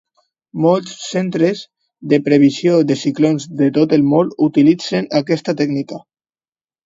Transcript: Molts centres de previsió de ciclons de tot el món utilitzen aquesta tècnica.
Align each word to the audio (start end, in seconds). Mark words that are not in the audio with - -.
Molts 0.61 0.93
centres 1.07 1.59
de 2.13 2.19
previsió 2.29 2.79
de 2.91 2.97
ciclons 3.03 3.45
de 3.61 3.69
tot 3.77 3.93
el 3.99 4.07
món 4.15 4.31
utilitzen 4.49 5.11
aquesta 5.21 5.55
tècnica. 5.61 6.01